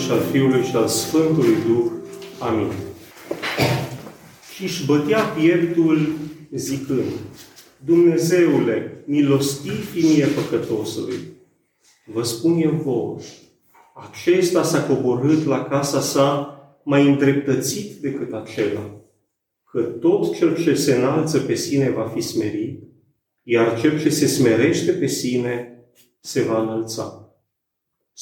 și 0.00 0.10
al 0.10 0.30
Fiului 0.30 0.62
și 0.62 0.76
al 0.76 0.86
Sfântului 0.86 1.54
Duh. 1.66 1.90
Amin. 2.38 2.72
Și 4.54 4.62
își 4.62 4.86
bătea 4.86 5.20
pieptul 5.20 6.08
zicând, 6.50 7.12
Dumnezeule, 7.84 9.04
milostiv 9.06 9.90
fi 9.90 10.06
mie 10.06 10.26
păcătosului. 10.26 11.16
Vă 12.12 12.22
spun 12.22 12.60
eu 12.60 12.70
vouă, 12.70 13.18
acesta 13.94 14.62
s-a 14.62 14.82
coborât 14.82 15.44
la 15.46 15.64
casa 15.64 16.00
sa 16.00 16.54
mai 16.84 17.08
îndreptățit 17.08 17.92
decât 18.00 18.32
acela, 18.32 19.00
că 19.70 19.80
tot 19.80 20.36
cel 20.36 20.62
ce 20.62 20.74
se 20.74 20.94
înalță 20.94 21.38
pe 21.38 21.54
sine 21.54 21.90
va 21.90 22.12
fi 22.14 22.20
smerit, 22.20 22.82
iar 23.42 23.80
cel 23.80 24.00
ce 24.00 24.08
se 24.08 24.26
smerește 24.26 24.92
pe 24.92 25.06
sine 25.06 25.84
se 26.20 26.42
va 26.42 26.62
înălța 26.62 27.19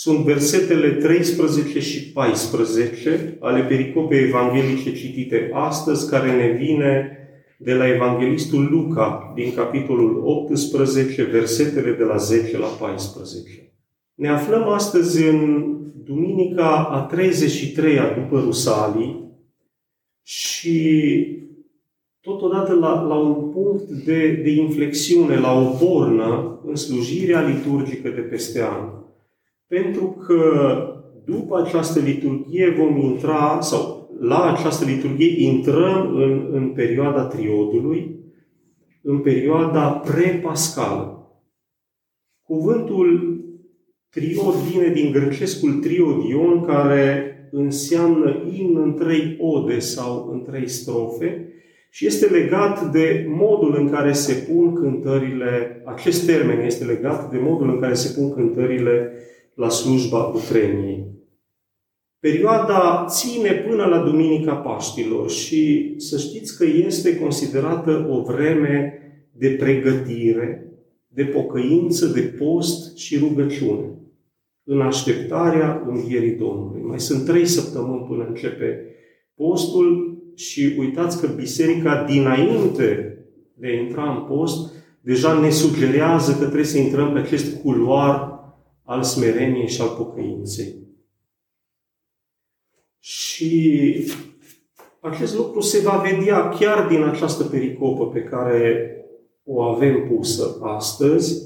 sunt 0.01 0.19
versetele 0.19 0.91
13 0.91 1.81
și 1.81 2.13
14 2.13 3.37
ale 3.41 3.63
pericopei 3.63 4.23
evanghelice 4.23 4.93
citite 4.93 5.51
astăzi, 5.53 6.11
care 6.11 6.33
ne 6.33 6.57
vine 6.65 7.19
de 7.59 7.75
la 7.75 7.89
Evanghelistul 7.89 8.69
Luca, 8.71 9.33
din 9.35 9.55
capitolul 9.55 10.23
18, 10.25 11.23
versetele 11.23 11.93
de 11.93 12.03
la 12.03 12.17
10 12.17 12.59
la 12.59 12.67
14. 12.67 13.73
Ne 14.15 14.29
aflăm 14.29 14.69
astăzi 14.69 15.27
în 15.27 15.67
Duminica 16.05 16.85
a 16.85 17.11
33-a 17.15 18.21
după 18.21 18.41
Rusalii 18.41 19.33
și 20.23 21.27
totodată 22.21 22.73
la, 22.73 23.03
la 23.03 23.15
un 23.15 23.51
punct 23.51 23.89
de, 23.89 24.41
de 24.45 24.51
inflexiune, 24.51 25.39
la 25.39 25.53
o 25.53 25.77
bornă 25.85 26.61
în 26.67 26.77
slujirea 26.77 27.41
liturgică 27.41 28.09
de 28.09 28.21
peste 28.21 28.63
an. 28.63 28.98
Pentru 29.69 30.25
că 30.27 30.43
după 31.25 31.63
această 31.65 32.01
liturghie 32.01 32.71
vom 32.71 32.97
intra, 32.97 33.59
sau 33.61 34.11
la 34.21 34.53
această 34.53 34.85
liturghie 34.85 35.49
intrăm 35.49 36.15
în, 36.15 36.49
în 36.53 36.69
perioada 36.69 37.25
triodului, 37.25 38.17
în 39.03 39.19
perioada 39.19 39.89
pre-pascală. 39.91 41.33
Cuvântul 42.43 43.41
triod 44.11 44.55
vine 44.55 44.89
din 44.89 45.13
grecescul 45.13 45.73
triodion, 45.73 46.65
care 46.65 47.33
înseamnă 47.51 48.43
in 48.59 48.77
în 48.77 48.95
trei 48.95 49.37
ode 49.41 49.79
sau 49.79 50.31
în 50.33 50.43
trei 50.43 50.69
strofe 50.69 51.53
și 51.91 52.07
este 52.07 52.27
legat 52.27 52.91
de 52.91 53.27
modul 53.29 53.77
în 53.79 53.91
care 53.91 54.13
se 54.13 54.33
pun 54.53 54.75
cântările, 54.75 55.83
acest 55.85 56.27
termen 56.27 56.61
este 56.61 56.85
legat 56.85 57.31
de 57.31 57.39
modul 57.39 57.71
în 57.71 57.81
care 57.81 57.95
se 57.95 58.21
pun 58.21 58.33
cântările 58.33 59.13
la 59.59 59.69
slujba 59.69 60.19
Ucreniei. 60.19 61.07
Perioada 62.19 63.05
ține 63.09 63.53
până 63.53 63.85
la 63.85 63.99
Duminica 63.99 64.55
Paștilor 64.55 65.31
și 65.31 65.95
să 65.97 66.19
știți 66.19 66.57
că 66.57 66.65
este 66.65 67.19
considerată 67.19 68.09
o 68.11 68.23
vreme 68.23 68.93
de 69.33 69.49
pregătire, 69.49 70.73
de 71.09 71.25
pocăință, 71.25 72.07
de 72.07 72.21
post 72.21 72.97
și 72.97 73.19
rugăciune 73.19 73.91
în 74.65 74.81
așteptarea 74.81 75.85
învierii 75.87 76.37
Domnului. 76.37 76.83
Mai 76.83 77.01
sunt 77.01 77.25
trei 77.25 77.47
săptămâni 77.47 78.07
până 78.09 78.27
începe 78.29 78.85
postul 79.35 80.19
și 80.35 80.75
uitați 80.79 81.21
că 81.21 81.27
biserica 81.27 82.05
dinainte 82.09 83.19
de 83.55 83.67
a 83.67 83.81
intra 83.81 84.11
în 84.11 84.37
post 84.37 84.73
deja 85.01 85.41
ne 85.41 85.51
sugerează 85.51 86.33
că 86.33 86.45
trebuie 86.45 86.65
să 86.65 86.79
intrăm 86.79 87.13
pe 87.13 87.19
acest 87.19 87.61
culoar 87.61 88.38
al 88.89 89.03
smereniei 89.03 89.69
și 89.69 89.81
al 89.81 89.89
pocăinței. 89.89 90.75
Și 92.99 93.95
acest 95.01 95.37
lucru 95.37 95.61
se 95.61 95.81
va 95.81 96.05
vedea 96.11 96.49
chiar 96.49 96.87
din 96.87 97.03
această 97.03 97.45
pericopă 97.45 98.09
pe 98.09 98.21
care 98.21 98.93
o 99.45 99.63
avem 99.63 100.07
pusă 100.09 100.59
astăzi, 100.63 101.43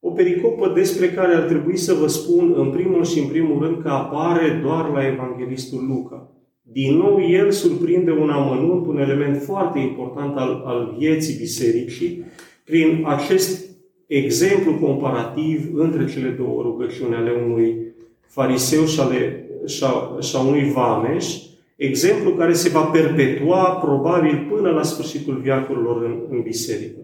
o 0.00 0.10
pericopă 0.10 0.72
despre 0.74 1.10
care 1.10 1.34
ar 1.34 1.42
trebui 1.42 1.76
să 1.76 1.94
vă 1.94 2.06
spun 2.06 2.54
în 2.56 2.70
primul 2.70 3.04
și 3.04 3.18
în 3.18 3.28
primul 3.28 3.62
rând 3.62 3.82
că 3.82 3.88
apare 3.88 4.60
doar 4.62 4.88
la 4.88 5.06
Evanghelistul 5.06 5.86
Luca. 5.86 6.32
Din 6.62 6.96
nou, 6.96 7.22
el 7.22 7.50
surprinde 7.50 8.10
un 8.10 8.30
amănunt, 8.30 8.86
un 8.86 8.98
element 8.98 9.42
foarte 9.42 9.78
important 9.78 10.36
al, 10.36 10.62
al 10.64 10.94
vieții 10.98 11.36
bisericii, 11.38 12.24
prin 12.64 13.04
acest 13.06 13.71
exemplu 14.16 14.74
comparativ 14.74 15.70
între 15.74 16.06
cele 16.06 16.28
două 16.28 16.62
rugăciuni 16.62 17.14
ale 17.14 17.30
unui 17.46 17.94
fariseu 18.26 18.84
și, 18.84 19.00
ale, 19.00 19.48
și, 19.66 19.84
a, 19.84 20.20
și 20.20 20.36
a 20.36 20.40
unui 20.40 20.72
vameș, 20.72 21.36
exemplu 21.76 22.30
care 22.30 22.52
se 22.52 22.68
va 22.68 22.82
perpetua 22.82 23.70
probabil 23.70 24.46
până 24.50 24.70
la 24.70 24.82
sfârșitul 24.82 25.34
viacurilor 25.34 26.02
în, 26.02 26.20
în 26.30 26.42
biserică. 26.42 26.98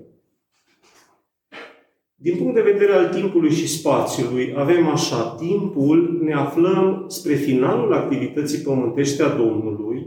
Din 2.14 2.36
punct 2.36 2.54
de 2.54 2.70
vedere 2.72 2.92
al 2.92 3.08
timpului 3.08 3.50
și 3.50 3.68
spațiului, 3.68 4.54
avem 4.56 4.86
așa, 4.86 5.36
timpul 5.38 6.20
ne 6.22 6.34
aflăm 6.34 7.04
spre 7.06 7.34
finalul 7.34 7.92
activității 7.92 8.62
pământești 8.62 9.22
a 9.22 9.28
Domnului, 9.28 10.06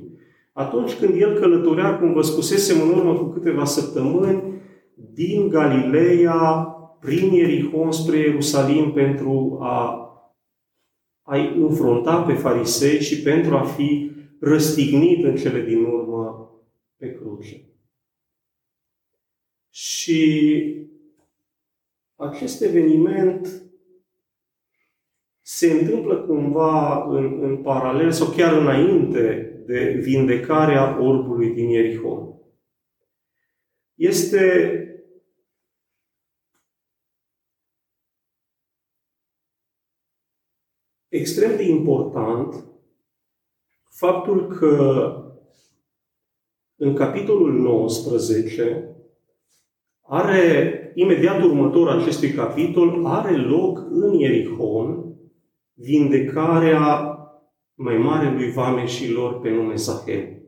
atunci 0.53 0.93
când 0.93 1.21
El 1.21 1.33
călătorea, 1.39 1.97
cum 1.97 2.13
vă 2.13 2.21
spusesem 2.21 2.81
în 2.81 2.89
urmă 2.89 3.13
cu 3.13 3.23
câteva 3.23 3.65
săptămâni, 3.65 4.43
din 5.13 5.49
Galileea 5.49 6.75
prin 7.01 7.33
Ierihon 7.33 7.91
spre 7.91 8.17
Ierusalim 8.17 8.91
pentru 8.91 9.57
a, 9.61 9.75
a 11.21 11.37
înfrunta 11.37 12.21
pe 12.21 12.33
farisei 12.33 13.01
și 13.01 13.21
pentru 13.21 13.55
a 13.55 13.63
fi 13.63 14.11
răstignit 14.39 15.23
în 15.23 15.35
cele 15.35 15.61
din 15.61 15.83
urmă 15.83 16.51
pe 16.97 17.13
cruce. 17.13 17.65
Și 19.69 20.19
acest 22.15 22.61
eveniment 22.61 23.63
se 25.41 25.71
întâmplă 25.71 26.15
cumva 26.15 27.03
în, 27.03 27.43
în 27.43 27.57
paralel 27.57 28.11
sau 28.11 28.27
chiar 28.27 28.53
înainte 28.53 29.55
de 29.65 29.99
vindecarea 30.01 31.03
orbului 31.03 31.49
din 31.49 31.69
Ierihon. 31.69 32.35
Este 33.95 34.75
extrem 41.21 41.55
de 41.55 41.69
important 41.69 42.65
faptul 43.89 44.47
că 44.47 45.15
în 46.75 46.93
capitolul 46.93 47.53
19 47.53 48.85
are, 50.01 50.91
imediat 50.95 51.43
următor 51.43 51.89
acestui 51.89 52.31
capitol, 52.31 53.05
are 53.05 53.35
loc 53.35 53.87
în 53.89 54.13
Ierihon 54.13 55.15
vindecarea 55.73 57.15
mai 57.75 57.97
marelui 57.97 58.51
vameșilor 58.51 59.39
pe 59.39 59.49
nume 59.49 59.75
Zahel. 59.75 60.41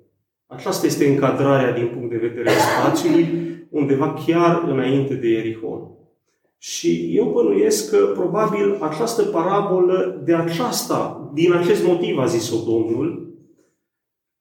Aceasta 0.45 0.85
este 0.85 1.07
încadrarea 1.07 1.73
din 1.73 1.87
punct 1.87 2.09
de 2.09 2.27
vedere 2.27 2.49
spațiului, 2.49 3.27
undeva 3.69 4.13
chiar 4.13 4.63
înainte 4.67 5.13
de 5.13 5.27
Ierihon. 5.27 6.02
Și 6.65 7.11
eu 7.13 7.25
bănuiesc 7.25 7.89
că 7.89 7.97
probabil 7.97 8.77
această 8.79 9.23
parabolă 9.23 10.21
de 10.25 10.33
aceasta, 10.33 11.31
din 11.33 11.53
acest 11.53 11.85
motiv 11.85 12.17
a 12.17 12.25
zis-o 12.25 12.55
Domnul, 12.71 13.33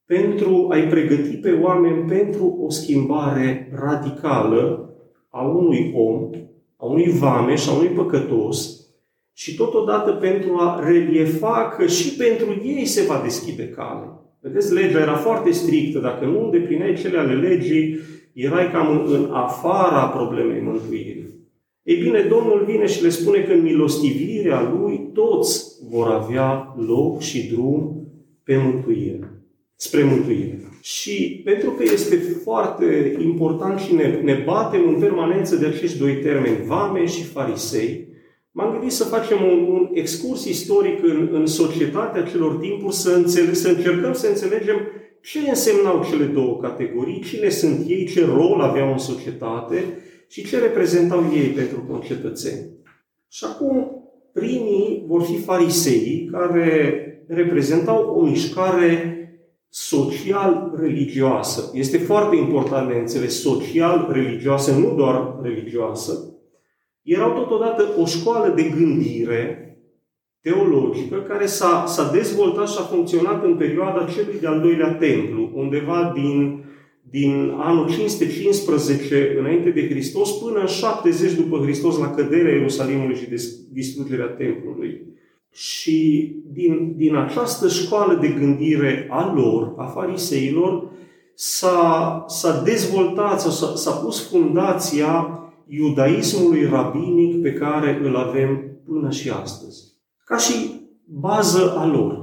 pentru 0.05 0.69
a-i 0.71 0.87
pregăti 0.87 1.37
pe 1.37 1.53
oameni 1.53 2.09
pentru 2.09 2.59
o 2.61 2.71
schimbare 2.71 3.73
radicală 3.75 4.95
a 5.29 5.43
unui 5.43 5.93
om, 5.95 6.31
a 6.77 6.87
unui 6.87 7.11
vame 7.11 7.55
și 7.55 7.69
a 7.69 7.73
unui 7.73 7.89
păcătos, 7.89 8.87
și 9.33 9.55
totodată 9.55 10.13
pentru 10.13 10.57
a 10.59 10.81
reliefa 10.85 11.75
că 11.77 11.87
și 11.87 12.17
pentru 12.17 12.63
ei 12.65 12.85
se 12.85 13.03
va 13.03 13.21
deschide 13.23 13.69
cale. 13.69 14.07
Vedeți, 14.41 14.73
legea 14.73 15.01
era 15.01 15.17
foarte 15.17 15.51
strictă. 15.51 15.99
Dacă 15.99 16.25
nu 16.25 16.45
îndeplineai 16.45 16.95
cele 16.95 17.19
ale 17.19 17.35
legii, 17.35 17.99
erai 18.33 18.71
cam 18.71 19.05
în 19.07 19.29
afara 19.33 20.07
problemei 20.07 20.61
mântuirii. 20.61 21.42
Ei 21.83 21.97
bine, 21.97 22.21
Domnul 22.21 22.65
vine 22.67 22.87
și 22.87 23.03
le 23.03 23.09
spune 23.09 23.43
că 23.43 23.53
în 23.53 23.63
milostivirea 23.63 24.77
Lui 24.79 25.11
toți 25.13 25.73
vor 25.89 26.07
avea 26.07 26.75
loc 26.87 27.21
și 27.21 27.47
drum 27.53 28.07
pe 28.45 28.57
mântuire, 28.57 29.43
spre 29.77 30.03
mântuire. 30.03 30.59
Și 30.81 31.41
pentru 31.45 31.71
că 31.71 31.83
este 31.83 32.17
foarte 32.17 33.17
important 33.25 33.79
și 33.81 33.95
ne, 33.95 34.21
ne 34.23 34.43
batem 34.45 34.89
în 34.89 35.01
permanență 35.01 35.57
de 35.57 35.67
acești 35.67 35.99
doi 35.99 36.15
termeni, 36.15 36.67
vame 36.67 37.07
și 37.07 37.23
farisei, 37.23 38.09
m-am 38.51 38.71
gândit 38.71 38.93
să 38.93 39.05
facem 39.05 39.39
un, 39.43 39.67
un 39.69 39.89
excurs 39.93 40.45
istoric 40.45 41.03
în, 41.03 41.29
în 41.33 41.47
societatea 41.47 42.23
celor 42.23 42.57
timpuri, 42.57 42.95
să, 42.95 43.11
înțele, 43.11 43.53
să 43.53 43.69
încercăm 43.69 44.13
să 44.13 44.27
înțelegem 44.27 44.77
ce 45.23 45.39
însemnau 45.39 46.05
cele 46.11 46.25
două 46.25 46.59
categorii, 46.61 47.25
cine 47.31 47.49
sunt 47.49 47.85
ei, 47.89 48.07
ce 48.07 48.25
rol 48.25 48.61
aveau 48.61 48.93
în 48.93 48.99
societate 48.99 49.85
și 50.33 50.47
ce 50.47 50.59
reprezentau 50.59 51.25
ei 51.35 51.49
pentru 51.49 51.85
concetățeni. 51.89 52.71
Și 53.29 53.45
acum, 53.45 54.03
primii 54.33 55.05
vor 55.07 55.23
fi 55.23 55.39
fariseii 55.39 56.29
care 56.33 57.07
reprezentau 57.29 58.15
o 58.17 58.23
mișcare 58.23 59.17
social-religioasă. 59.69 61.71
Este 61.75 61.99
foarte 61.99 62.37
important 62.37 62.89
de 62.89 62.95
înțeles 62.95 63.41
social-religioasă, 63.41 64.73
nu 64.73 64.95
doar 64.95 65.39
religioasă. 65.43 66.35
Erau 67.03 67.33
totodată 67.33 67.89
o 67.99 68.05
școală 68.05 68.55
de 68.55 68.63
gândire 68.63 69.77
teologică 70.41 71.17
care 71.17 71.47
s-a, 71.47 71.85
s-a 71.87 72.11
dezvoltat 72.11 72.69
și 72.69 72.77
a 72.79 72.83
funcționat 72.83 73.45
în 73.45 73.57
perioada 73.57 74.05
celui 74.05 74.41
de-al 74.41 74.61
doilea 74.61 74.95
templu, 74.95 75.51
undeva 75.55 76.13
din, 76.15 76.65
din 77.13 77.55
anul 77.57 77.91
515 77.91 79.37
înainte 79.39 79.71
de 79.71 79.89
Hristos 79.89 80.31
până 80.31 80.61
în 80.61 80.67
70 80.67 81.33
după 81.33 81.59
Hristos 81.63 81.99
la 81.99 82.11
căderea 82.11 82.53
Ierusalimului 82.53 83.17
și 83.17 83.29
distrugerea 83.73 84.27
templului. 84.27 85.01
Și 85.51 86.33
din, 86.53 86.95
din 86.97 87.15
această 87.15 87.69
școală 87.69 88.19
de 88.21 88.29
gândire 88.29 89.07
a 89.11 89.33
lor, 89.35 89.75
a 89.77 89.85
fariseilor, 89.85 90.91
s-a, 91.35 92.25
s-a 92.29 92.63
dezvoltat 92.63 93.41
sau 93.41 93.51
s-a, 93.51 93.77
s-a 93.77 93.91
pus 93.91 94.31
fundația 94.31 95.41
iudaismului 95.69 96.67
rabinic 96.67 97.43
pe 97.43 97.53
care 97.53 98.01
îl 98.03 98.17
avem 98.17 98.63
până 98.87 99.11
și 99.11 99.31
astăzi. 99.31 99.93
Ca 100.25 100.37
și 100.37 100.55
bază 101.05 101.75
a 101.77 101.87
lor, 101.87 102.22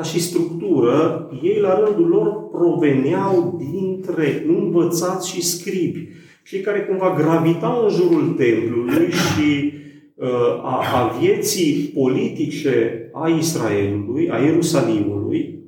ca 0.00 0.06
și 0.06 0.20
structură, 0.20 1.28
ei 1.42 1.60
la 1.60 1.78
rândul 1.78 2.08
lor 2.08 2.48
proveneau 2.50 3.60
dintre 3.72 4.44
învățați 4.46 5.28
și 5.28 5.42
scribi, 5.42 6.08
cei 6.44 6.60
care 6.60 6.80
cumva 6.80 7.14
gravitau 7.18 7.84
în 7.84 7.90
jurul 7.90 8.28
templului 8.28 9.10
și 9.10 9.72
uh, 10.14 10.28
a, 10.62 10.82
a 10.94 11.18
vieții 11.20 11.92
politice 11.94 13.08
a 13.12 13.28
Israelului, 13.28 14.30
a 14.30 14.38
Ierusalimului, 14.38 15.58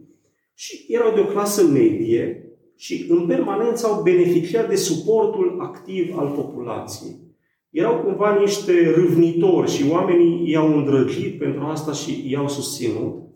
și 0.54 0.84
erau 0.88 1.14
de 1.14 1.20
o 1.20 1.24
clasă 1.24 1.66
medie 1.66 2.46
și 2.76 3.06
în 3.08 3.26
permanență 3.26 3.86
au 3.86 4.02
beneficiat 4.02 4.68
de 4.68 4.76
suportul 4.76 5.56
activ 5.60 6.18
al 6.18 6.28
populației 6.28 7.22
erau 7.70 7.94
cumva 7.98 8.38
niște 8.40 8.92
râvnitori 8.94 9.70
și 9.70 9.84
oamenii 9.90 10.50
i-au 10.50 10.76
îndrăgit 10.76 11.38
pentru 11.38 11.62
asta 11.62 11.92
și 11.92 12.24
i-au 12.30 12.48
susținut. 12.48 13.31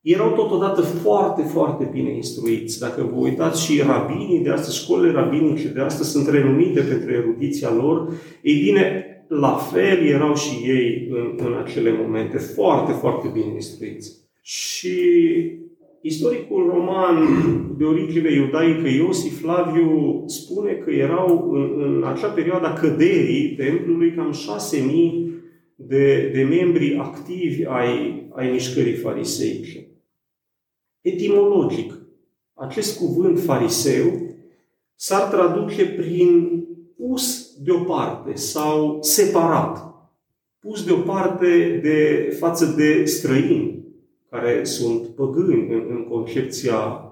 Erau 0.00 0.32
totodată 0.32 0.80
foarte, 0.80 1.42
foarte 1.42 1.88
bine 1.92 2.14
instruiți. 2.14 2.78
Dacă 2.80 3.10
vă 3.12 3.20
uitați 3.20 3.64
și 3.64 3.80
rabinii 3.80 4.40
de 4.40 4.50
astăzi, 4.50 4.82
școlile 4.82 5.12
rabinice 5.12 5.68
de 5.68 5.80
astăzi 5.80 6.10
sunt 6.10 6.28
renumite 6.28 6.80
pentru 6.80 7.12
erudiția 7.12 7.72
lor, 7.72 8.12
ei 8.42 8.60
bine, 8.60 9.04
la 9.28 9.54
fel 9.54 10.06
erau 10.06 10.34
și 10.34 10.54
ei 10.64 11.08
în, 11.10 11.46
în 11.46 11.54
acele 11.64 11.92
momente, 12.02 12.38
foarte, 12.38 12.92
foarte 12.92 13.30
bine 13.32 13.52
instruiți. 13.54 14.12
Și 14.42 14.98
Istoricul 16.00 16.70
roman 16.74 17.16
de 17.78 17.84
origine 17.84 18.32
iudaică 18.32 18.88
Iosif 18.88 19.40
Flaviu 19.40 20.22
spune 20.26 20.72
că 20.72 20.90
erau 20.90 21.50
în, 21.52 21.82
în 21.82 22.04
acea 22.06 22.28
perioadă 22.28 22.66
a 22.66 22.72
căderii 22.72 23.54
templului 23.56 24.12
cam 24.14 24.32
șase 24.32 24.84
mii 24.86 25.32
de, 25.74 26.30
de 26.34 26.42
membri 26.42 26.96
activi 26.96 27.64
ai, 27.64 28.26
ai 28.30 28.50
mișcării 28.50 28.94
fariseice. 28.94 29.87
Etimologic, 31.12 31.98
acest 32.54 32.98
cuvânt 32.98 33.40
fariseu 33.40 34.36
s-ar 34.94 35.22
traduce 35.22 35.86
prin 35.86 36.62
pus 36.96 37.52
deoparte 37.62 38.34
sau 38.34 38.98
separat, 39.02 39.94
pus 40.58 40.84
deoparte 40.84 41.80
de 41.82 42.30
față 42.38 42.74
de 42.76 43.04
străini, 43.04 43.84
care 44.30 44.64
sunt 44.64 45.06
păgâni 45.06 45.72
în, 45.72 45.86
în 45.90 46.06
concepția 46.08 47.02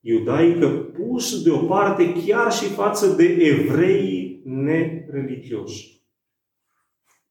iudaică, 0.00 0.68
pus 0.68 1.42
deoparte 1.42 2.12
chiar 2.26 2.52
și 2.52 2.64
față 2.64 3.06
de 3.06 3.24
evrei 3.24 4.40
nereligioși. 4.44 6.02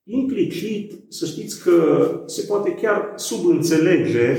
Implicit, 0.03 0.93
să 1.09 1.25
știți 1.25 1.63
că 1.63 2.07
se 2.25 2.45
poate 2.47 2.73
chiar 2.73 3.13
subînțelege, 3.15 4.37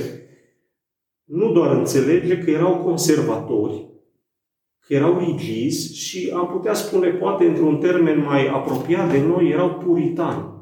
nu 1.24 1.52
doar 1.52 1.76
înțelege 1.76 2.38
că 2.38 2.50
erau 2.50 2.76
conservatori, 2.76 3.86
că 4.86 4.94
erau 4.94 5.18
rigizi 5.18 5.98
și 5.98 6.32
am 6.34 6.46
putea 6.46 6.74
spune, 6.74 7.08
poate 7.08 7.44
într-un 7.44 7.76
termen 7.76 8.24
mai 8.24 8.46
apropiat 8.46 9.10
de 9.10 9.20
noi, 9.20 9.50
erau 9.50 9.70
puritani. 9.70 10.52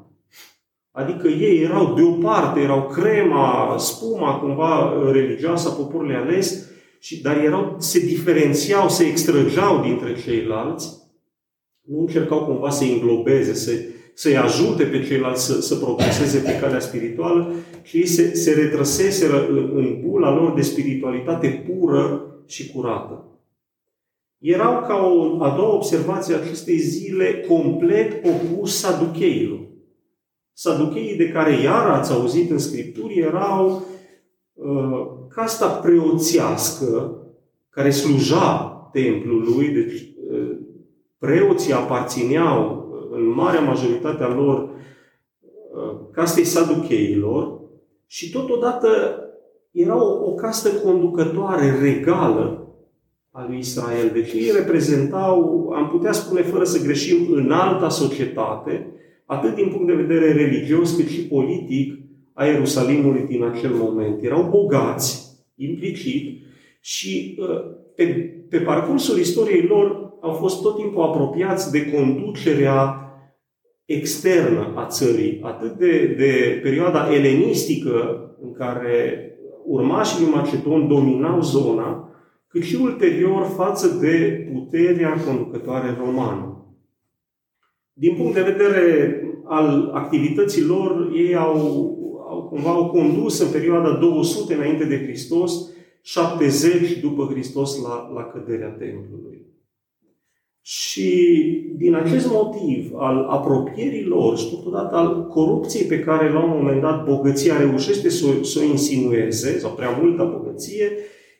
Adică 0.90 1.28
ei 1.28 1.62
erau 1.62 1.94
de 1.94 2.02
o 2.02 2.10
parte, 2.10 2.60
erau 2.60 2.88
crema, 2.88 3.76
spuma 3.78 4.38
cumva 4.38 4.92
religioasă 5.12 5.68
a 5.68 5.72
poporului 5.72 6.14
ales, 6.14 6.70
și, 6.98 7.22
dar 7.22 7.36
erau, 7.36 7.76
se 7.78 7.98
diferențiau, 7.98 8.88
se 8.88 9.04
extrăgeau 9.04 9.80
dintre 9.80 10.14
ceilalți, 10.22 11.02
nu 11.80 12.00
încercau 12.00 12.44
cumva 12.44 12.70
să 12.70 12.84
înglobeze, 12.84 13.54
să, 13.54 13.72
să-i 14.14 14.36
ajute 14.36 14.84
pe 14.84 15.04
ceilalți 15.06 15.46
să, 15.46 15.60
să 15.60 15.74
progreseze 15.74 16.38
pe 16.38 16.58
calea 16.60 16.80
spirituală, 16.80 17.54
ci 17.82 17.92
ei 17.92 18.06
se, 18.06 18.34
se 18.34 18.52
retrăseseră 18.52 19.46
în, 19.48 19.70
în 19.74 20.00
bula 20.00 20.34
lor 20.34 20.54
de 20.54 20.62
spiritualitate 20.62 21.64
pură 21.68 22.26
și 22.46 22.72
curată. 22.72 23.26
Erau 24.38 24.80
ca 24.80 24.96
o 24.96 25.42
a 25.42 25.54
doua 25.56 25.74
observație 25.74 26.34
acestei 26.34 26.78
zile 26.78 27.44
complet 27.48 28.24
opus 28.26 28.78
saducheilor. 28.78 29.60
Saducheii 30.52 31.16
de 31.16 31.28
care 31.28 31.60
iar 31.60 31.86
ați 31.86 32.12
auzit 32.12 32.50
în 32.50 32.58
Scripturi 32.58 33.18
erau 33.18 33.86
uh, 34.52 35.06
casta 35.28 35.68
preoțească 35.68 37.16
care 37.68 37.90
sluja 37.90 38.66
templului, 38.92 39.68
deci 39.68 40.00
uh, 40.30 40.56
preoții 41.18 41.72
aparțineau 41.72 42.76
uh, 42.76 42.81
în 43.12 43.28
marea 43.28 43.60
majoritate 43.60 44.22
a 44.22 44.34
lor 44.34 44.68
uh, 44.68 46.00
castei 46.12 46.44
saducheilor 46.44 47.60
și 48.06 48.30
totodată 48.30 48.88
era 49.70 50.02
o, 50.04 50.30
o 50.30 50.34
castă 50.34 50.68
conducătoare 50.68 51.78
regală 51.80 52.62
a 53.30 53.46
lui 53.48 53.58
Israel. 53.58 54.10
Deci 54.12 54.32
ei 54.32 54.50
reprezentau, 54.56 55.68
am 55.74 55.88
putea 55.88 56.12
spune 56.12 56.42
fără 56.42 56.64
să 56.64 56.82
greșim, 56.82 57.32
în 57.32 57.50
alta 57.50 57.88
societate, 57.88 58.86
atât 59.26 59.54
din 59.54 59.68
punct 59.68 59.86
de 59.86 60.02
vedere 60.02 60.32
religios, 60.32 60.96
cât 60.96 61.08
și 61.08 61.26
politic, 61.26 61.98
a 62.32 62.44
Ierusalimului 62.44 63.26
din 63.28 63.44
acel 63.44 63.70
moment. 63.70 64.22
Erau 64.22 64.48
bogați, 64.50 65.36
implicit, 65.54 66.40
și 66.80 67.38
uh, 67.38 67.60
pe, 67.94 68.36
pe 68.52 68.58
parcursul 68.58 69.18
istoriei 69.18 69.66
lor 69.66 70.14
au 70.20 70.32
fost 70.32 70.62
tot 70.62 70.76
timpul 70.76 71.02
apropiați 71.02 71.70
de 71.70 71.90
conducerea 71.90 72.96
externă 73.84 74.72
a 74.74 74.86
țării, 74.86 75.40
atât 75.42 75.72
de, 75.72 76.14
de 76.18 76.60
perioada 76.62 77.14
elenistică 77.14 78.20
în 78.42 78.52
care 78.52 79.26
urmașii 79.64 80.24
lui 80.24 80.32
Macedon 80.34 80.88
dominau 80.88 81.40
zona, 81.40 82.10
cât 82.48 82.62
și 82.62 82.78
ulterior 82.82 83.46
față 83.56 83.98
de 84.00 84.46
puterea 84.52 85.16
conducătoare 85.26 85.96
romană. 86.04 86.66
Din 87.92 88.14
punct 88.14 88.34
de 88.34 88.42
vedere 88.42 89.16
al 89.44 89.90
activității 89.94 90.64
lor, 90.64 91.10
ei 91.14 91.36
au, 91.36 91.56
au 92.28 92.42
cumva 92.50 92.70
au 92.70 92.90
condus 92.90 93.40
în 93.40 93.50
perioada 93.52 93.90
200 93.90 94.54
înainte 94.54 94.84
de 94.84 95.02
Hristos, 95.02 95.70
70 96.02 96.98
după 97.00 97.28
Hristos 97.30 97.82
la, 97.82 98.10
la 98.14 98.22
căderea 98.22 98.68
templului. 98.68 99.46
Și 100.60 101.12
din 101.76 101.94
acest 101.94 102.30
motiv 102.30 102.92
al 102.94 103.24
apropierii 103.28 104.04
lor 104.04 104.38
și 104.38 104.50
totodată 104.50 104.94
al 104.94 105.26
corupției 105.26 105.86
pe 105.86 106.00
care 106.00 106.32
la 106.32 106.44
un 106.44 106.50
moment 106.50 106.80
dat 106.80 107.04
bogăția 107.04 107.56
reușește 107.56 108.08
să, 108.08 108.26
să 108.42 108.58
o 108.58 108.62
insinueze, 108.62 109.58
sau 109.58 109.70
prea 109.70 109.90
multă 109.90 110.24
bogăție, 110.36 110.90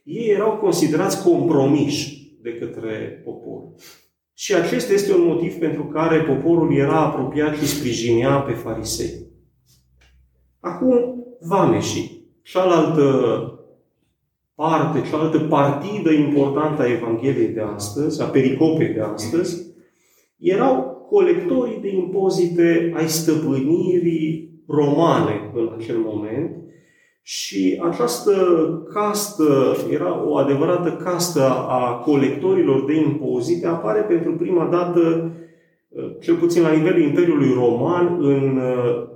ei 0.05 0.31
erau 0.31 0.57
considerați 0.57 1.25
compromiși 1.25 2.37
de 2.43 2.55
către 2.55 3.23
popor. 3.25 3.63
Și 4.35 4.55
acesta 4.55 4.93
este 4.93 5.15
un 5.15 5.25
motiv 5.25 5.55
pentru 5.55 5.85
care 5.85 6.23
poporul 6.23 6.77
era 6.77 7.01
apropiat 7.01 7.57
și 7.57 7.67
sprijinea 7.67 8.37
pe 8.39 8.53
farisei. 8.53 9.11
Acum, 10.61 11.25
vameșii, 11.41 12.31
cealaltă 12.43 13.52
parte, 14.55 15.03
cealaltă 15.09 15.39
partidă 15.39 16.11
importantă 16.11 16.83
a 16.83 16.91
Evangheliei 16.91 17.49
de 17.49 17.61
astăzi, 17.75 18.23
a 18.23 18.25
pericopei 18.25 18.89
de 18.89 19.01
astăzi, 19.01 19.67
erau 20.39 21.07
colectorii 21.11 21.81
de 21.81 21.95
impozite 21.95 22.93
ai 22.97 23.09
stăpânirii 23.09 24.51
romane 24.67 25.51
în 25.55 25.73
acel 25.79 25.97
moment, 25.99 26.57
și 27.25 27.83
această 27.91 28.35
castă 28.95 29.77
era 29.91 30.29
o 30.29 30.37
adevărată 30.37 30.93
castă 30.93 31.43
a 31.69 31.95
colectorilor 32.05 32.85
de 32.85 32.95
impozite, 32.95 33.67
apare 33.67 34.01
pentru 34.01 34.37
prima 34.37 34.67
dată 34.67 35.01
uh, 35.01 35.31
cel 36.21 36.37
puțin 36.37 36.63
la 36.63 36.73
nivelul 36.73 37.03
Imperiului 37.03 37.53
Roman, 37.55 38.17
în, 38.21 38.61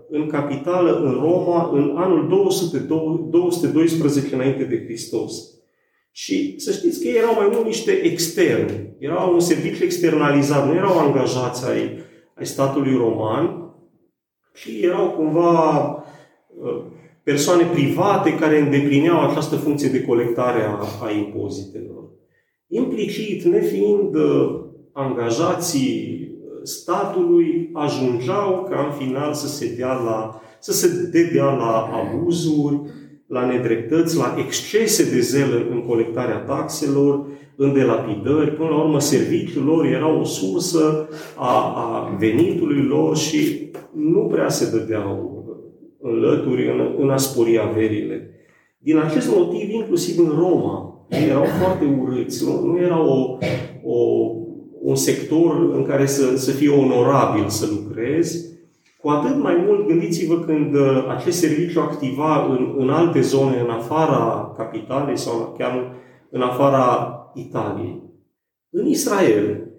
în 0.08 0.26
capitală, 0.26 1.00
în 1.00 1.12
Roma, 1.12 1.70
în 1.72 1.92
anul 1.96 2.28
200, 2.28 2.78
212 2.78 4.34
înainte 4.34 4.64
de 4.64 4.84
Hristos. 4.84 5.56
Și 6.10 6.54
să 6.58 6.72
știți 6.72 7.00
că 7.00 7.08
ei 7.08 7.16
erau 7.16 7.34
mai 7.34 7.48
mult 7.52 7.64
niște 7.64 7.90
externi. 7.90 8.96
Erau 8.98 9.32
un 9.32 9.40
serviciu 9.40 9.84
externalizat, 9.84 10.66
nu 10.66 10.74
erau 10.74 10.98
angajați 10.98 11.70
ai, 11.70 11.98
ai 12.34 12.46
statului 12.46 12.96
roman, 12.96 13.74
ci 14.54 14.68
erau 14.82 15.10
cumva 15.10 15.80
uh, 16.60 16.82
persoane 17.22 17.64
private 17.64 18.34
care 18.34 18.60
îndeplineau 18.60 19.20
această 19.20 19.56
funcție 19.56 19.88
de 19.88 20.04
colectare 20.04 20.62
a, 20.62 21.06
a 21.06 21.10
impozitelor. 21.10 22.04
Implicit, 22.66 23.42
nefiind 23.42 24.14
uh, 24.14 24.60
angajații 24.92 26.26
statului, 26.66 27.70
ajungeau 27.72 28.66
ca 28.70 28.84
în 28.86 29.06
final 29.06 29.32
să 29.32 29.46
se 29.46 29.74
dea 29.76 29.92
la, 29.92 30.40
să 30.60 30.72
se 30.72 31.08
dedea 31.12 31.44
la 31.44 31.90
abuzuri, 31.92 32.80
la 33.26 33.46
nedreptăți, 33.46 34.16
la 34.16 34.34
excese 34.46 35.10
de 35.10 35.20
zel 35.20 35.66
în 35.70 35.82
colectarea 35.82 36.36
taxelor, 36.36 37.26
în 37.56 37.72
delapidări. 37.72 38.54
Până 38.54 38.68
la 38.68 38.82
urmă, 38.82 39.00
serviciul 39.00 39.64
lor 39.64 39.84
era 39.84 40.18
o 40.18 40.24
sursă 40.24 41.08
a, 41.36 41.72
a 41.76 42.16
venitului 42.18 42.82
lor 42.82 43.16
și 43.16 43.70
nu 43.92 44.20
prea 44.20 44.48
se 44.48 44.70
dădeau 44.70 45.34
înlături 46.00 46.70
în, 46.70 46.94
în 46.98 47.10
a 47.10 47.16
spori 47.16 47.58
averile. 47.58 48.30
Din 48.78 48.98
acest 48.98 49.36
motiv, 49.36 49.70
inclusiv 49.70 50.18
în 50.18 50.32
Roma, 50.38 51.06
ei 51.10 51.28
erau 51.28 51.44
foarte 51.44 51.84
urâți. 52.00 52.44
Nu, 52.44 52.66
nu 52.66 52.78
era 52.78 53.00
o, 53.00 53.38
o, 53.82 53.96
un 54.86 54.94
sector 54.94 55.70
în 55.74 55.84
care 55.84 56.06
să, 56.06 56.36
să 56.36 56.50
fie 56.50 56.70
onorabil 56.70 57.48
să 57.48 57.66
lucrezi, 57.66 58.44
cu 58.98 59.08
atât 59.08 59.42
mai 59.42 59.64
mult, 59.66 59.86
gândiți-vă 59.86 60.38
când 60.38 60.74
uh, 60.74 61.06
acest 61.16 61.38
serviciu 61.38 61.80
activa 61.80 62.46
în, 62.46 62.74
în 62.78 62.90
alte 62.90 63.20
zone, 63.20 63.60
în 63.60 63.70
afara 63.70 64.52
capitalei 64.56 65.16
sau 65.16 65.54
chiar 65.58 65.94
în 66.30 66.40
afara 66.40 67.12
Italiei. 67.34 68.02
În 68.70 68.86
Israel, 68.86 69.70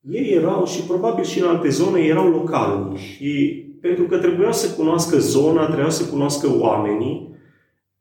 ei 0.00 0.32
erau 0.32 0.64
și 0.64 0.82
probabil 0.82 1.24
și 1.24 1.40
în 1.40 1.46
alte 1.46 1.68
zone 1.68 2.00
erau 2.00 2.28
localni 2.28 2.96
și 2.96 3.64
pentru 3.80 4.04
că 4.04 4.18
trebuia 4.18 4.52
să 4.52 4.74
cunoască 4.74 5.18
zona, 5.18 5.66
trebuia 5.66 5.90
să 5.90 6.10
cunoască 6.10 6.48
oamenii, 6.58 7.35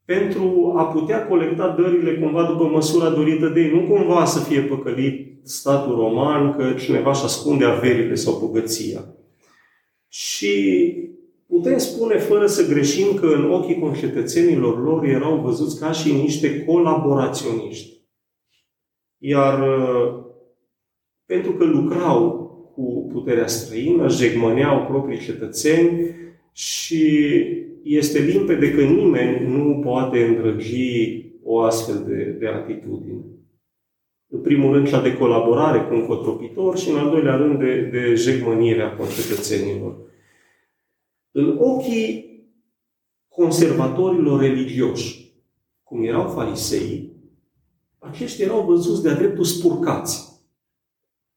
pentru 0.05 0.73
a 0.77 0.83
putea 0.83 1.27
colecta 1.27 1.75
dările 1.79 2.17
cumva 2.17 2.43
după 2.43 2.63
măsura 2.63 3.09
dorită 3.09 3.47
de 3.47 3.59
ei. 3.61 3.71
Nu 3.71 3.87
cumva 3.87 4.25
să 4.25 4.39
fie 4.39 4.61
păcălit 4.61 5.47
statul 5.47 5.95
roman 5.95 6.53
că 6.53 6.73
cineva 6.73 7.09
își 7.09 7.23
ascunde 7.23 7.65
averile 7.65 8.15
sau 8.15 8.39
bogăția. 8.39 9.05
Și 10.07 10.93
putem 11.47 11.77
spune 11.77 12.17
fără 12.17 12.45
să 12.45 12.67
greșim 12.67 13.13
că 13.13 13.25
în 13.25 13.51
ochii 13.51 13.79
concetățenilor 13.79 14.83
lor 14.83 15.03
erau 15.03 15.39
văzuți 15.39 15.79
ca 15.79 15.91
și 15.91 16.13
niște 16.13 16.63
colaboraționiști. 16.63 17.93
Iar 19.17 19.59
uh, 19.59 20.23
pentru 21.25 21.51
că 21.51 21.63
lucrau 21.63 22.43
cu 22.75 23.09
puterea 23.11 23.47
străină, 23.47 24.09
jegmăneau 24.09 24.85
proprii 24.85 25.19
cetățeni 25.19 26.15
și 26.51 27.33
este 27.85 28.19
limpede 28.19 28.71
că 28.71 28.81
nimeni 28.81 29.47
nu 29.47 29.79
poate 29.83 30.23
îndrăgi 30.23 31.23
o 31.43 31.59
astfel 31.59 32.03
de, 32.07 32.23
de 32.23 32.47
atitudine. 32.47 33.25
În 34.27 34.41
primul 34.41 34.73
rând, 34.73 34.87
cea 34.87 35.01
de 35.01 35.17
colaborare 35.17 35.81
cu 35.81 35.93
un 35.93 36.05
cotropitor 36.05 36.77
și, 36.77 36.89
în 36.89 36.97
al 36.97 37.09
doilea 37.09 37.35
rând, 37.35 37.59
de, 37.59 37.81
de 37.81 38.15
jegmănire 38.15 38.81
a 38.81 38.95
concetățenilor. 38.95 39.97
În 41.31 41.57
ochii 41.59 42.43
conservatorilor 43.27 44.39
religioși, 44.39 45.33
cum 45.83 46.03
erau 46.03 46.29
farisei, 46.29 47.11
aceștia 47.99 48.45
erau 48.45 48.65
văzuți 48.65 49.03
de-a 49.03 49.15
dreptul 49.15 49.43
spurcați. 49.43 50.43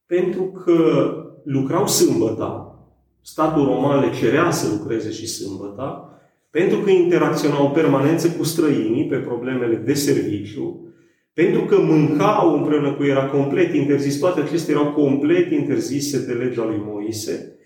Pentru 0.07 0.45
că 0.45 1.13
lucrau 1.45 1.87
sâmbăta, 1.87 2.79
statul 3.21 3.65
roman 3.65 4.01
le 4.01 4.17
cerea 4.17 4.51
să 4.51 4.77
lucreze 4.79 5.11
și 5.11 5.27
sâmbăta, 5.27 6.09
pentru 6.51 6.79
că 6.79 6.91
interacționau 6.91 7.71
permanență 7.71 8.31
cu 8.31 8.45
străinii 8.45 9.07
pe 9.07 9.17
problemele 9.17 9.77
de 9.77 9.95
serviciu, 9.95 10.93
pentru 11.33 11.61
că 11.61 11.81
mâncau 11.81 12.57
împreună 12.57 12.93
cu 12.93 13.03
ei, 13.03 13.11
era 13.11 13.27
complet 13.27 13.75
interzis, 13.75 14.19
toate 14.19 14.41
acestea 14.41 14.75
erau 14.75 14.93
complet 14.93 15.51
interzise 15.51 16.27
de 16.27 16.33
legea 16.33 16.65
lui 16.65 16.83
Moise 16.85 17.59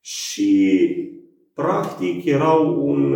și 0.00 0.78
practic 1.54 2.24
erau 2.24 2.86
un, 2.86 3.14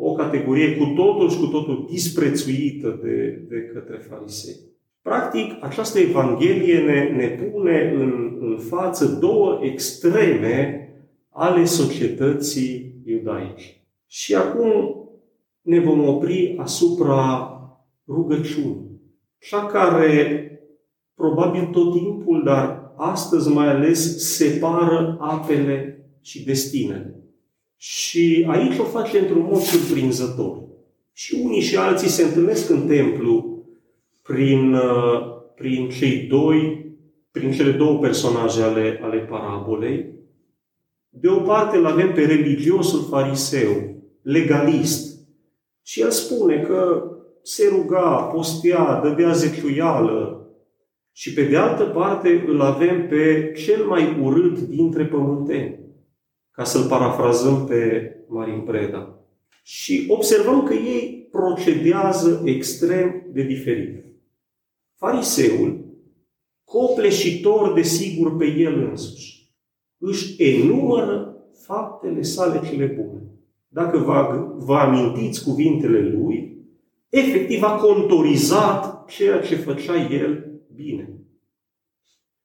o 0.00 0.12
categorie 0.12 0.76
cu 0.76 0.84
totul 0.84 1.30
și 1.30 1.38
cu 1.38 1.46
totul 1.46 1.86
disprețuită 1.90 3.00
de, 3.02 3.44
de 3.48 3.70
către 3.72 3.96
farisei. 3.96 4.56
Practic, 5.02 5.52
această 5.60 5.98
Evanghelie 5.98 6.78
ne, 6.78 7.08
ne 7.16 7.28
pune 7.28 7.92
în, 7.94 8.36
în 8.40 8.58
față 8.58 9.18
două 9.20 9.60
extreme 9.62 10.88
ale 11.30 11.64
societății 11.64 12.94
iudaice. 13.04 13.81
Și 14.12 14.34
acum 14.34 14.94
ne 15.62 15.80
vom 15.80 16.08
opri 16.08 16.56
asupra 16.58 17.50
rugăciunii. 18.06 19.00
Cea 19.38 19.66
care 19.66 20.50
probabil 21.14 21.64
tot 21.66 21.92
timpul, 21.92 22.42
dar 22.44 22.92
astăzi 22.96 23.48
mai 23.48 23.68
ales, 23.68 24.34
separă 24.36 25.16
apele 25.20 26.06
și 26.20 26.44
destinele. 26.44 27.14
Și 27.76 28.46
aici 28.48 28.78
o 28.78 28.84
face 28.84 29.18
într-un 29.18 29.42
mod 29.42 29.60
surprinzător. 29.60 30.62
Și 31.12 31.40
unii 31.44 31.60
și 31.60 31.76
alții 31.76 32.08
se 32.08 32.22
întâlnesc 32.22 32.70
în 32.70 32.86
templu 32.86 33.64
prin, 34.22 34.74
uh, 34.74 35.20
prin 35.54 35.88
cei 35.88 36.18
doi, 36.18 36.86
prin 37.30 37.52
cele 37.52 37.70
două 37.70 37.98
personaje 37.98 38.62
ale, 38.62 39.00
ale 39.02 39.18
parabolei. 39.18 40.06
De 41.08 41.28
o 41.28 41.40
parte 41.40 41.76
îl 41.76 41.86
avem 41.86 42.12
pe 42.12 42.24
religiosul 42.26 43.06
fariseu, 43.10 43.92
legalist. 44.22 45.18
Și 45.82 46.00
el 46.00 46.10
spune 46.10 46.60
că 46.60 47.10
se 47.42 47.68
ruga, 47.68 48.30
postea, 48.34 49.00
dădea 49.02 49.32
zeciuială. 49.32 50.46
Și 51.12 51.32
pe 51.32 51.42
de 51.42 51.56
altă 51.56 51.84
parte 51.84 52.44
îl 52.46 52.60
avem 52.60 53.08
pe 53.08 53.52
cel 53.56 53.84
mai 53.84 54.20
urât 54.20 54.58
dintre 54.58 55.06
pământeni, 55.06 55.78
ca 56.50 56.64
să-l 56.64 56.88
parafrazăm 56.88 57.66
pe 57.66 58.12
Marin 58.28 58.60
Preda. 58.60 59.16
Și 59.62 60.06
observăm 60.08 60.64
că 60.64 60.74
ei 60.74 61.28
procedează 61.30 62.42
extrem 62.44 63.26
de 63.32 63.42
diferit. 63.42 64.04
Fariseul, 64.94 65.84
copleșitor 66.64 67.72
de 67.72 67.82
sigur 67.82 68.36
pe 68.36 68.46
el 68.46 68.88
însuși, 68.88 69.50
își 69.98 70.42
enumără 70.42 71.36
faptele 71.52 72.22
sale 72.22 72.68
cele 72.68 72.86
bune. 72.86 73.21
Dacă 73.72 73.98
vă, 73.98 74.46
vă 74.56 74.74
amintiți 74.74 75.44
cuvintele 75.44 76.00
lui, 76.00 76.56
efectiv 77.08 77.62
a 77.62 77.76
contorizat 77.76 79.04
ceea 79.08 79.40
ce 79.40 79.54
făcea 79.54 80.12
el 80.12 80.60
bine. 80.74 81.08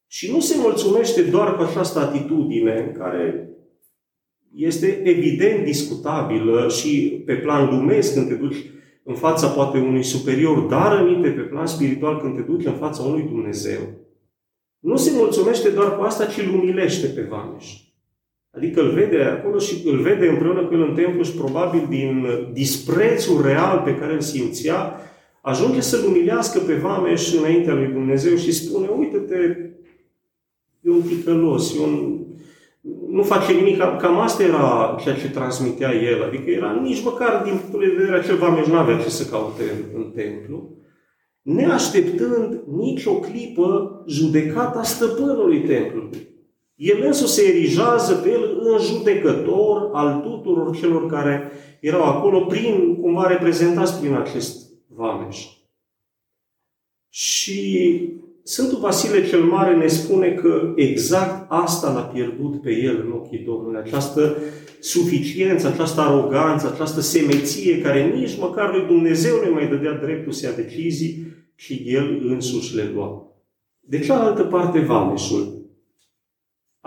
Și 0.07 0.31
nu 0.31 0.39
se 0.39 0.55
mulțumește 0.59 1.21
doar 1.21 1.55
cu 1.55 1.61
această 1.61 1.99
atitudine 1.99 2.91
care 2.97 3.49
este 4.55 5.01
evident 5.03 5.63
discutabilă 5.63 6.69
și 6.69 7.23
pe 7.25 7.35
plan 7.35 7.69
lumesc 7.69 8.13
când 8.13 8.27
te 8.27 8.35
duci 8.35 8.65
în 9.03 9.15
fața 9.15 9.47
poate 9.47 9.77
unui 9.77 10.03
superior, 10.03 10.59
dar 10.59 10.91
aminte 10.91 11.29
pe 11.29 11.41
plan 11.41 11.65
spiritual 11.65 12.21
când 12.21 12.35
te 12.35 12.41
duci 12.41 12.65
în 12.65 12.73
fața 12.73 13.03
unui 13.03 13.23
Dumnezeu. 13.23 13.79
Nu 14.79 14.95
se 14.95 15.11
mulțumește 15.15 15.69
doar 15.69 15.97
cu 15.97 16.03
asta, 16.03 16.25
ci 16.25 16.37
îl 16.37 16.53
umilește 16.53 17.07
pe 17.07 17.21
Vameș. 17.21 17.86
Adică 18.57 18.81
îl 18.81 18.89
vede 18.89 19.21
acolo 19.21 19.59
și 19.59 19.87
îl 19.87 19.97
vede 19.97 20.27
împreună 20.27 20.65
cu 20.65 20.73
el 20.73 20.81
în 20.81 20.95
templu 20.95 21.23
și 21.23 21.31
probabil 21.31 21.85
din 21.89 22.27
disprețul 22.53 23.41
real 23.41 23.81
pe 23.85 23.95
care 23.95 24.13
îl 24.13 24.21
simțea, 24.21 24.99
ajunge 25.41 25.81
să-l 25.81 26.05
umilească 26.07 26.59
pe 26.59 26.73
Vameș 26.73 27.33
înaintea 27.33 27.73
lui 27.73 27.87
Dumnezeu 27.87 28.35
și 28.35 28.51
spune, 28.51 28.87
uite-te, 28.97 29.35
e 30.81 30.89
un 30.89 31.01
ticălos, 31.01 31.75
e 31.75 31.79
un 31.79 32.25
nu 33.09 33.23
face 33.23 33.53
nimic. 33.53 33.77
Cam 33.77 34.19
asta 34.19 34.43
era 34.43 34.97
ceea 35.01 35.15
ce 35.15 35.29
transmitea 35.29 35.93
el. 35.93 36.23
Adică 36.23 36.49
era 36.49 36.79
nici 36.81 37.03
măcar 37.03 37.41
din 37.43 37.53
punctul 37.57 37.79
de 37.79 37.95
vedere 37.97 38.17
acel 38.17 38.35
vameș 38.35 38.67
nu 38.67 38.77
avea 38.77 38.97
ce 38.97 39.09
să 39.09 39.29
caute 39.29 39.63
în, 39.63 40.01
în 40.01 40.11
templu, 40.15 40.69
neașteptând 41.41 42.63
nicio 42.77 43.19
clipă 43.19 44.03
judecata 44.07 44.83
stăpânului 44.83 45.61
templului. 45.61 46.35
El 46.77 47.03
însuși 47.05 47.31
se 47.31 47.43
erigează 47.47 48.13
pe 48.13 48.29
el 48.29 48.57
în 48.59 48.79
judecător 48.79 49.89
al 49.93 50.21
tuturor 50.21 50.77
celor 50.77 51.05
care 51.09 51.51
erau 51.79 52.03
acolo, 52.03 52.45
prin, 52.45 52.97
cumva 53.01 53.27
reprezentați 53.27 53.99
prin 53.99 54.13
acest 54.13 54.69
vameș. 54.87 55.45
Și 57.09 57.99
Sfântul 58.43 58.79
Vasile 58.79 59.27
cel 59.27 59.43
Mare 59.43 59.75
ne 59.75 59.87
spune 59.87 60.33
că 60.33 60.73
exact 60.75 61.45
asta 61.51 61.91
l-a 61.91 62.01
pierdut 62.01 62.61
pe 62.61 62.71
el 62.71 63.03
în 63.05 63.11
ochii 63.11 63.43
Domnului, 63.45 63.79
această 63.79 64.37
suficiență, 64.79 65.67
această 65.67 66.01
aroganță, 66.01 66.71
această 66.73 67.01
semeție 67.01 67.81
care 67.81 68.15
nici 68.15 68.37
măcar 68.37 68.73
lui 68.73 68.85
Dumnezeu 68.85 69.45
nu 69.45 69.53
mai 69.53 69.67
dădea 69.67 69.93
dreptul 69.93 70.31
să 70.31 70.45
ia 70.45 70.63
decizii, 70.63 71.25
ci 71.55 71.81
el 71.85 72.21
însuși 72.27 72.75
le 72.75 72.91
lua. 72.93 73.31
De 73.79 73.99
cealaltă 73.99 74.43
parte, 74.43 74.79
Vameșul 74.79 75.56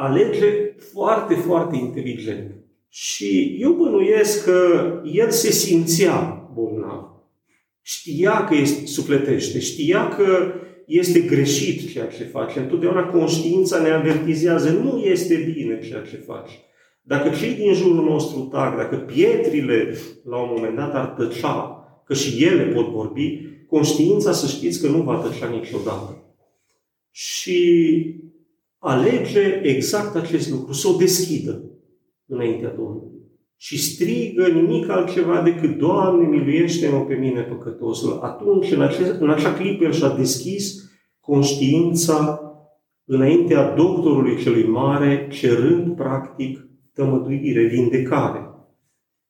alege 0.00 0.74
foarte, 0.92 1.34
foarte 1.34 1.76
inteligent. 1.76 2.54
Și 2.88 3.56
eu 3.60 3.72
bănuiesc 3.72 4.44
că 4.44 4.92
el 5.12 5.30
se 5.30 5.50
simțea 5.50 6.50
bolnav. 6.54 7.08
Știa 7.82 8.44
că 8.44 8.54
este, 8.54 8.86
sufletește, 8.86 9.60
știa 9.60 10.08
că 10.08 10.52
este 10.86 11.20
greșit 11.20 11.92
ceea 11.92 12.06
ce 12.06 12.24
face. 12.24 12.58
Întotdeauna 12.58 13.02
conștiința 13.02 13.80
ne 13.80 13.90
avertizează, 13.90 14.70
nu 14.70 14.98
este 14.98 15.52
bine 15.54 15.80
ceea 15.88 16.00
ce 16.00 16.16
faci. 16.16 16.50
Dacă 17.02 17.28
cei 17.28 17.54
din 17.54 17.72
jurul 17.72 18.04
nostru 18.04 18.40
tac, 18.40 18.76
dacă 18.76 18.96
pietrile 18.96 19.94
la 20.24 20.36
un 20.36 20.48
moment 20.56 20.76
dat 20.76 20.94
ar 20.94 21.06
tăcea, 21.06 21.84
că 22.04 22.14
și 22.14 22.44
ele 22.44 22.62
pot 22.62 22.86
vorbi, 22.86 23.40
conștiința 23.68 24.32
să 24.32 24.46
știți 24.46 24.80
că 24.80 24.86
nu 24.86 25.02
va 25.02 25.14
tăcea 25.14 25.48
niciodată. 25.48 26.36
Și 27.10 27.60
alege 28.80 29.60
exact 29.62 30.16
acest 30.16 30.50
lucru, 30.50 30.72
să 30.72 30.88
o 30.88 30.96
deschidă 30.96 31.62
înaintea 32.26 32.74
Domnului. 32.76 33.18
Și 33.56 33.78
strigă 33.78 34.46
nimic 34.46 34.88
altceva 34.88 35.42
decât, 35.42 35.78
Doamne, 35.78 36.26
miluiește-mă 36.26 37.00
pe 37.00 37.14
mine 37.14 37.40
păcătosul. 37.40 38.18
Atunci, 38.22 38.70
în, 38.72 38.82
acea, 38.82 39.16
în 39.18 39.30
acea 39.30 39.52
clipă, 39.52 39.84
el 39.84 39.92
și-a 39.92 40.08
deschis 40.08 40.90
conștiința 41.20 42.40
înaintea 43.04 43.74
doctorului 43.74 44.36
celui 44.36 44.66
mare, 44.66 45.28
cerând, 45.30 45.96
practic, 45.96 46.68
tămăduire, 46.94 47.64
vindecare. 47.64 48.50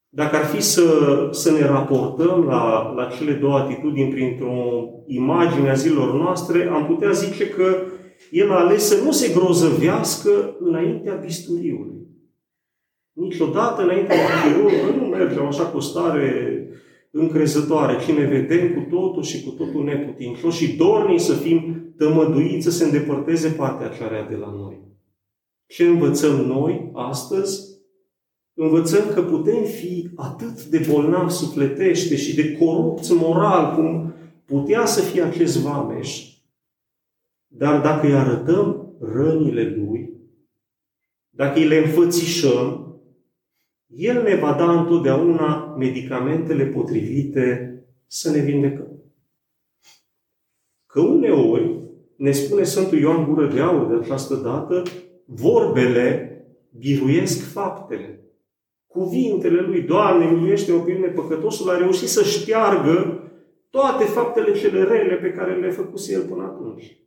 Dacă 0.09 0.37
ar 0.37 0.45
fi 0.45 0.63
să, 0.63 0.83
să 1.31 1.53
ne 1.53 1.67
raportăm 1.67 2.45
la, 2.45 2.93
la 2.97 3.05
cele 3.05 3.33
două 3.33 3.59
atitudini 3.59 4.11
printr-o 4.11 4.85
imagine 5.07 5.71
a 5.71 5.75
zilor 5.75 6.15
noastre, 6.15 6.69
am 6.73 6.87
putea 6.87 7.11
zice 7.11 7.49
că 7.49 7.77
el 8.31 8.51
a 8.51 8.59
ales 8.59 8.87
să 8.87 9.03
nu 9.05 9.13
se 9.13 9.33
grozăvească 9.33 10.57
înaintea 10.61 11.15
bisturiului. 11.15 12.01
Niciodată 13.13 13.83
înaintea 13.83 14.17
bisturiului 14.17 14.97
nu 14.97 15.07
mergem 15.07 15.47
așa 15.47 15.67
cu 15.67 15.81
stare 15.81 16.55
încrezătoare, 17.11 17.99
ci 17.99 18.11
ne 18.11 18.25
vedem 18.25 18.75
cu 18.75 18.97
totul 18.97 19.23
și 19.23 19.45
cu 19.45 19.51
totul 19.51 19.85
neputincioși 19.85 20.65
și 20.65 20.77
dorni 20.77 21.19
să 21.19 21.33
fim 21.33 21.93
tămăduiți 21.97 22.65
să 22.65 22.71
se 22.71 22.85
îndepărteze 22.85 23.49
partea 23.49 23.89
cea 23.89 24.27
de 24.29 24.37
la 24.37 24.51
noi. 24.57 24.81
Ce 25.67 25.87
învățăm 25.87 26.37
noi 26.37 26.91
astăzi? 26.95 27.69
Învățăm 28.55 29.09
că 29.15 29.23
putem 29.23 29.65
fi 29.65 30.11
atât 30.17 30.65
de 30.65 30.87
bolnavi 30.91 31.33
sufletește 31.33 32.17
și 32.17 32.35
de 32.35 32.53
corupți 32.53 33.13
moral 33.13 33.75
cum 33.75 34.15
putea 34.45 34.87
să 34.87 35.01
fie 35.01 35.23
acest 35.23 35.59
vameș, 35.59 36.31
dar 37.53 37.81
dacă 37.81 38.07
îi 38.07 38.15
arătăm 38.15 38.95
rănile 39.01 39.75
lui, 39.77 40.11
dacă 41.31 41.59
îi 41.59 41.67
le 41.67 41.77
înfățișăm, 41.77 42.95
el 43.87 44.23
ne 44.23 44.35
va 44.35 44.53
da 44.53 44.81
întotdeauna 44.81 45.75
medicamentele 45.79 46.67
potrivite 46.67 47.75
să 48.07 48.31
ne 48.31 48.39
vindecăm. 48.39 49.03
Că 50.87 51.01
uneori, 51.01 51.81
ne 52.17 52.31
spune 52.31 52.63
Sfântul 52.63 52.99
Ioan 52.99 53.25
Gură 53.25 53.47
de 53.47 53.61
Aur 53.61 53.87
de 53.87 53.95
această 53.95 54.35
dată, 54.35 54.83
vorbele 55.25 56.27
biruiesc 56.79 57.53
faptele. 57.53 58.21
Cuvintele 58.87 59.61
lui, 59.61 59.83
Doamne, 59.83 60.31
miluiește-mă 60.31 60.81
pe 60.81 60.93
mine 60.93 61.07
păcătosul, 61.07 61.71
a 61.71 61.77
reușit 61.77 62.09
să 62.09 62.23
șteargă 62.25 63.25
toate 63.71 64.05
faptele 64.05 64.59
cele 64.59 64.83
rele 64.83 65.15
pe 65.15 65.33
care 65.33 65.61
le-a 65.61 65.71
făcut 65.71 66.01
el 66.09 66.23
până 66.23 66.43
atunci. 66.43 67.01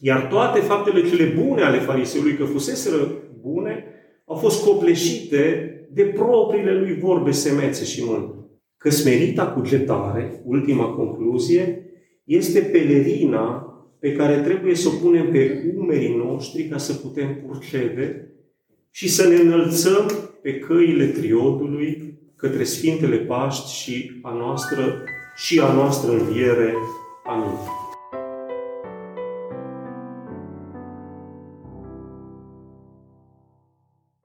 Iar 0.00 0.26
toate 0.26 0.60
faptele 0.60 1.08
cele 1.08 1.24
bune 1.24 1.62
ale 1.62 1.78
fariseului, 1.78 2.36
că 2.36 2.44
fuseseră 2.44 3.12
bune, 3.40 3.84
au 4.24 4.36
fost 4.36 4.64
copleșite 4.64 5.72
de 5.92 6.02
propriile 6.02 6.78
lui 6.78 6.98
vorbe 6.98 7.30
semețe 7.30 7.84
și 7.84 8.04
mânt. 8.04 8.34
Că 8.76 8.90
smerita 8.90 9.46
cugetare, 9.46 10.42
ultima 10.44 10.84
concluzie, 10.84 11.86
este 12.24 12.60
pelerina 12.60 13.66
pe 13.98 14.12
care 14.12 14.40
trebuie 14.40 14.74
să 14.74 14.88
o 14.88 14.98
punem 15.02 15.30
pe 15.30 15.72
umerii 15.76 16.16
noștri 16.16 16.68
ca 16.68 16.78
să 16.78 16.94
putem 16.94 17.42
purcede 17.46 18.32
și 18.90 19.08
să 19.08 19.28
ne 19.28 19.34
înălțăm 19.34 20.10
pe 20.42 20.58
căile 20.58 21.06
triodului 21.06 22.20
către 22.36 22.64
Sfintele 22.64 23.16
Paști 23.16 23.72
și 23.72 24.10
a 24.22 24.32
noastră 24.34 25.04
și 25.36 25.60
a 25.60 25.72
noastră 25.72 26.12
înviere. 26.12 26.74
Amin. 27.26 27.81